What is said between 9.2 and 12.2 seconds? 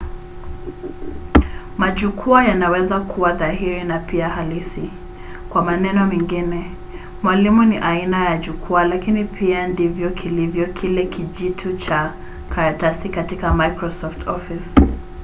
pia ndivyo kilivyo kile kijitu cha